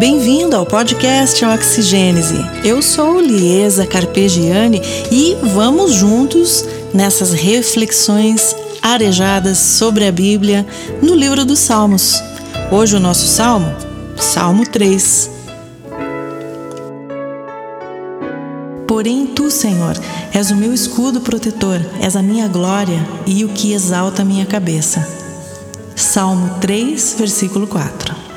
[0.00, 2.36] Bem-vindo ao podcast Oxigênese.
[2.64, 4.80] Eu sou Liesa Carpegiani
[5.12, 6.64] e vamos juntos
[6.94, 10.66] nessas reflexões arejadas sobre a Bíblia
[11.02, 12.18] no livro dos Salmos.
[12.72, 13.70] Hoje o nosso salmo,
[14.16, 15.30] Salmo 3.
[18.88, 20.00] Porém, tu, Senhor,
[20.32, 24.46] és o meu escudo protetor, és a minha glória e o que exalta a minha
[24.46, 25.06] cabeça.
[25.94, 28.29] Salmo 3, versículo 4.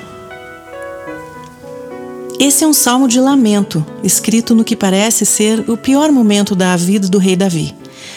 [2.39, 6.75] Esse é um salmo de lamento, escrito no que parece ser o pior momento da
[6.75, 7.75] vida do rei Davi,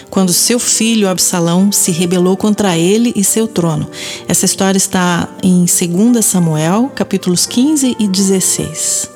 [0.09, 3.89] quando seu filho Absalão se rebelou contra ele e seu trono.
[4.27, 9.11] Essa história está em 2 Samuel, capítulos 15 e 16.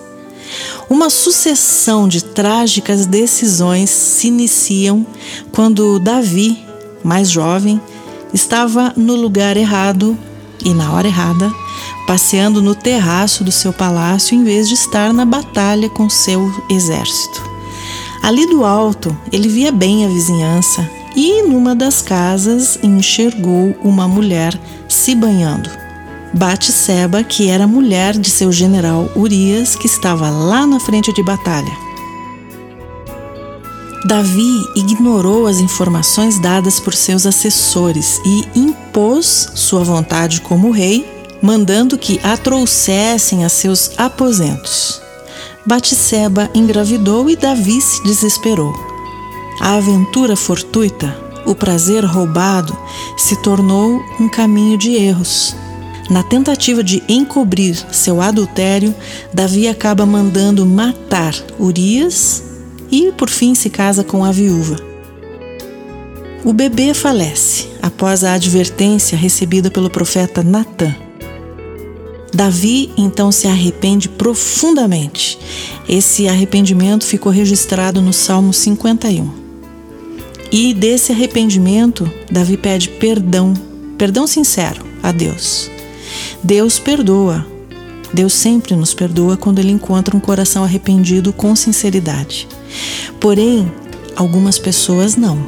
[0.89, 5.07] Uma sucessão de trágicas decisões se iniciam
[5.51, 6.59] quando Davi,
[7.03, 7.81] mais jovem,
[8.35, 10.17] estava no lugar errado
[10.65, 11.51] e na hora errada,
[12.07, 17.43] passeando no terraço do seu palácio em vez de estar na batalha com seu exército.
[18.23, 24.59] Ali do alto, ele via bem a vizinhança e, numa das casas, enxergou uma mulher
[24.89, 25.71] se banhando.
[26.33, 31.91] Batseba, que era mulher de seu general Urias, que estava lá na frente de batalha.
[34.07, 41.07] Davi ignorou as informações dadas por seus assessores e impôs sua vontade como rei,
[41.43, 45.01] mandando que a trouxessem a seus aposentos.
[45.65, 48.73] Batseba engravidou e Davi se desesperou.
[49.61, 52.77] A aventura fortuita, o prazer roubado,
[53.17, 55.55] se tornou um caminho de erros.
[56.09, 58.95] Na tentativa de encobrir seu adultério,
[59.33, 62.43] Davi acaba mandando matar Urias
[62.91, 64.77] e, por fim, se casa com a viúva.
[66.43, 70.97] O bebê falece após a advertência recebida pelo profeta Natã.
[72.33, 75.39] Davi então se arrepende profundamente.
[75.89, 79.31] Esse arrependimento ficou registrado no Salmo 51.
[80.53, 83.55] E desse arrependimento, Davi pede perdão,
[83.97, 85.71] perdão sincero a Deus.
[86.43, 87.47] Deus perdoa.
[88.13, 92.49] Deus sempre nos perdoa quando ele encontra um coração arrependido com sinceridade.
[93.21, 93.71] Porém,
[94.17, 95.39] algumas pessoas não.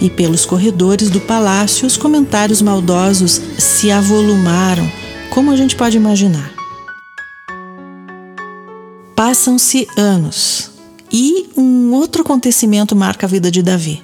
[0.00, 4.90] E pelos corredores do palácio, os comentários maldosos se avolumaram,
[5.36, 6.50] como a gente pode imaginar.
[9.14, 10.70] Passam-se anos
[11.12, 14.02] e um outro acontecimento marca a vida de Davi.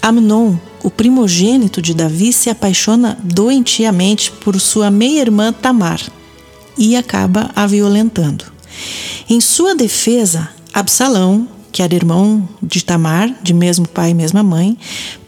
[0.00, 0.54] Amnon,
[0.84, 6.00] o primogênito de Davi, se apaixona doentiamente por sua meia-irmã Tamar
[6.78, 8.44] e acaba a violentando.
[9.28, 14.78] Em sua defesa, Absalão, que era irmão de Tamar, de mesmo pai e mesma mãe,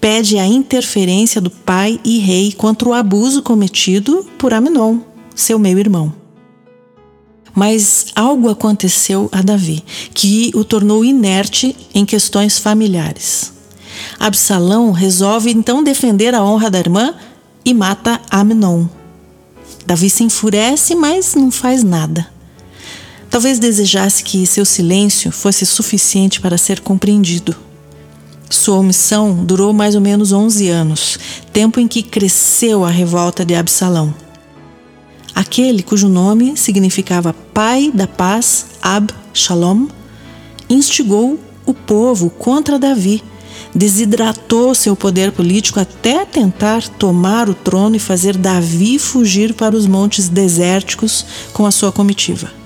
[0.01, 5.01] pede a interferência do pai e rei contra o abuso cometido por Aminon,
[5.35, 6.15] seu meio-irmão.
[7.53, 9.83] Mas algo aconteceu a Davi
[10.15, 13.53] que o tornou inerte em questões familiares.
[14.17, 17.13] Absalão resolve então defender a honra da irmã
[17.65, 18.87] e mata Aminon.
[19.85, 22.36] Davi se enfurece, mas não faz nada.
[23.37, 27.55] Talvez desejasse que seu silêncio fosse suficiente para ser compreendido.
[28.49, 31.19] Sua omissão durou mais ou menos 11 anos,
[31.53, 34.15] tempo em que cresceu a revolta de Absalão.
[35.35, 39.87] Aquele cujo nome significava Pai da Paz, Ab Shalom,
[40.71, 43.23] instigou o povo contra Davi,
[43.75, 49.87] desidratou seu poder político até tentar tomar o trono e fazer Davi fugir para os
[49.87, 52.65] montes desérticos com a sua comitiva.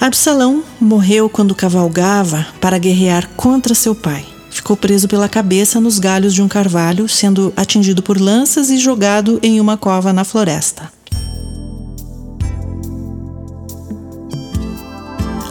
[0.00, 4.24] Absalão morreu quando cavalgava para guerrear contra seu pai.
[4.50, 9.38] Ficou preso pela cabeça nos galhos de um carvalho, sendo atingido por lanças e jogado
[9.42, 10.90] em uma cova na floresta.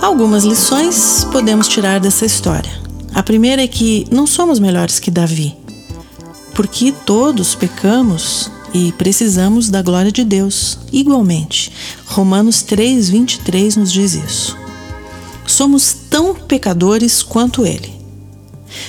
[0.01, 2.71] Algumas lições podemos tirar dessa história.
[3.13, 5.55] A primeira é que não somos melhores que Davi,
[6.55, 11.68] porque todos pecamos e precisamos da glória de Deus, igualmente.
[12.19, 14.57] Romanos 3, 23 nos diz isso.
[15.47, 17.93] Somos tão pecadores quanto Ele.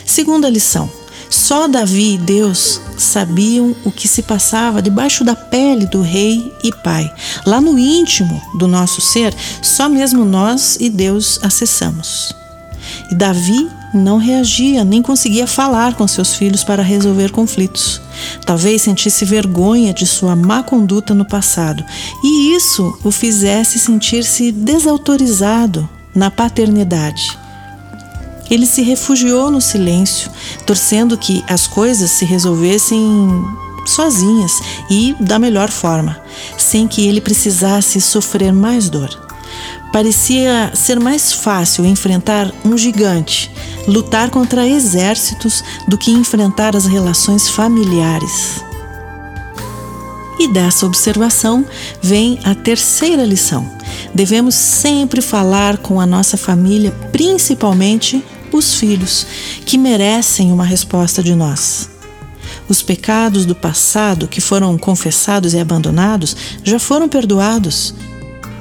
[0.05, 0.91] Segunda lição:
[1.31, 6.73] só Davi e Deus sabiam o que se passava debaixo da pele do rei e
[6.83, 7.09] pai.
[7.47, 12.40] Lá no íntimo do nosso ser, só mesmo nós e Deus acessamos.
[13.11, 18.01] E Davi não reagia, nem conseguia falar com seus filhos para resolver conflitos.
[18.47, 21.85] Talvez sentisse vergonha de sua má conduta no passado,
[22.23, 27.39] e isso o fizesse sentir-se desautorizado na paternidade.
[28.51, 30.31] Ele se refugiou no silêncio,
[30.67, 33.01] torcendo que as coisas se resolvessem
[33.87, 34.61] sozinhas
[34.91, 36.21] e da melhor forma.
[36.57, 39.30] sem que ele precisasse sofrer mais dor.
[39.93, 43.51] Parecia ser mais fácil enfrentar um gigante,
[43.87, 48.63] lutar contra exércitos, do que enfrentar as relações familiares.
[50.39, 51.67] E dessa observação
[52.01, 53.69] vem a terceira lição.
[54.15, 59.27] Devemos sempre falar com a nossa família, principalmente os filhos,
[59.67, 61.91] que merecem uma resposta de nós.
[62.69, 67.95] Os pecados do passado que foram confessados e abandonados já foram perdoados.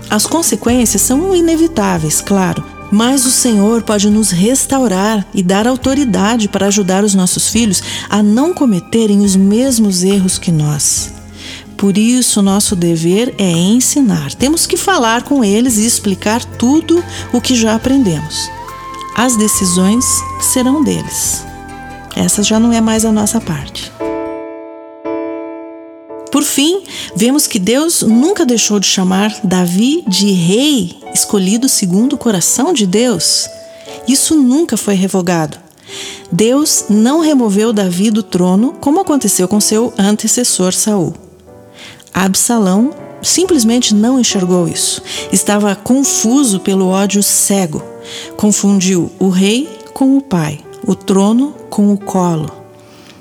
[0.10, 6.66] As consequências são inevitáveis, claro, mas o Senhor pode nos restaurar e dar autoridade para
[6.68, 11.14] ajudar os nossos filhos a não cometerem os mesmos erros que nós.
[11.78, 14.34] Por isso, nosso dever é ensinar.
[14.34, 18.50] Temos que falar com eles e explicar tudo o que já aprendemos.
[19.16, 20.06] As decisões
[20.42, 21.46] serão deles.
[22.16, 23.92] Essa já não é mais a nossa parte.
[26.40, 26.84] Por fim,
[27.18, 32.88] vemos que Deus nunca deixou de chamar Davi de rei escolhido segundo o coração de
[32.88, 33.50] Deus.
[34.08, 35.58] Isso nunca foi revogado.
[36.32, 41.14] Deus não removeu Davi do trono como aconteceu com seu antecessor Saul.
[42.14, 42.92] Absalão
[43.22, 45.02] simplesmente não enxergou isso.
[45.34, 47.84] Estava confuso pelo ódio cego.
[48.38, 52.50] Confundiu o rei com o pai, o trono com o colo.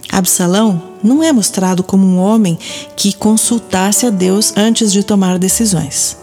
[0.08, 2.58] Absalão não é mostrado como um homem
[2.96, 6.16] que consultasse a Deus antes de tomar decisões.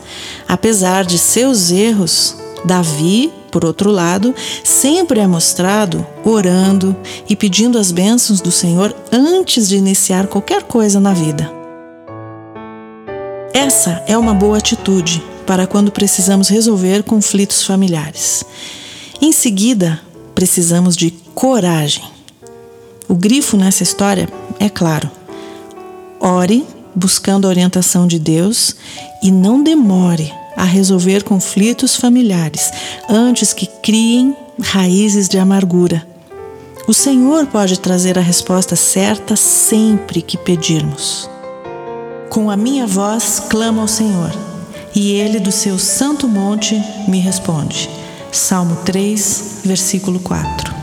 [0.48, 4.34] Apesar de seus erros, Davi, por outro lado,
[4.64, 6.96] sempre é mostrado orando
[7.30, 11.52] e pedindo as bênçãos do Senhor antes de iniciar qualquer coisa na vida.
[13.54, 18.44] Essa é uma boa atitude para quando precisamos resolver conflitos familiares.
[19.22, 20.02] Em seguida,
[20.34, 22.04] precisamos de coragem.
[23.08, 24.28] O grifo nessa história
[24.66, 25.10] é claro.
[26.20, 26.66] Ore
[26.96, 28.76] buscando a orientação de Deus
[29.22, 32.72] e não demore a resolver conflitos familiares
[33.10, 36.08] antes que criem raízes de amargura.
[36.88, 41.30] O Senhor pode trazer a resposta certa sempre que pedirmos.
[42.30, 44.32] Com a minha voz clamo ao Senhor,
[44.96, 47.90] e ele do seu santo monte me responde.
[48.32, 50.75] Salmo 3, versículo 4.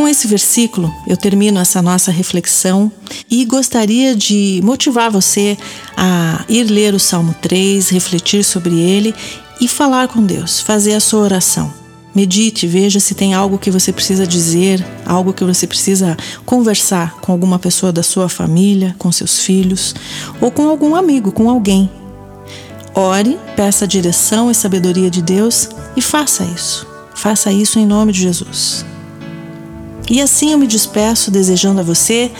[0.00, 2.90] Com esse versículo, eu termino essa nossa reflexão
[3.30, 5.58] e gostaria de motivar você
[5.94, 9.14] a ir ler o Salmo 3, refletir sobre ele
[9.60, 11.70] e falar com Deus, fazer a sua oração.
[12.14, 16.16] Medite, veja se tem algo que você precisa dizer, algo que você precisa
[16.46, 19.94] conversar com alguma pessoa da sua família, com seus filhos
[20.40, 21.90] ou com algum amigo, com alguém.
[22.94, 26.86] Ore, peça a direção e sabedoria de Deus e faça isso.
[27.14, 28.88] Faça isso em nome de Jesus.
[30.10, 32.32] E assim eu me despeço desejando a você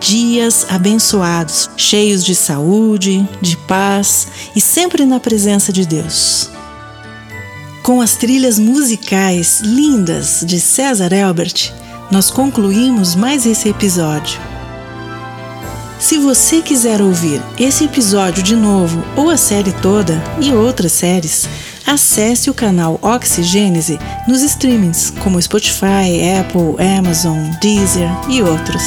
[0.00, 4.26] dias abençoados, cheios de saúde, de paz
[4.56, 6.48] e sempre na presença de Deus.
[7.82, 11.74] Com as trilhas musicais lindas de César Elbert,
[12.10, 14.40] nós concluímos mais esse episódio.
[15.98, 21.46] Se você quiser ouvir esse episódio de novo ou a série toda e outras séries,
[21.86, 28.82] acesse o canal Oxigênese nos streamings como Spotify, Apple, Amazon, Deezer e outros.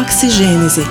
[0.00, 0.82] Oxigênese